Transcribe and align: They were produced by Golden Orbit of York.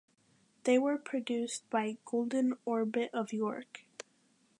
They 0.63 0.79
were 0.79 0.97
produced 0.97 1.69
by 1.69 1.99
Golden 2.05 2.55
Orbit 2.65 3.11
of 3.13 3.31
York. 3.31 3.85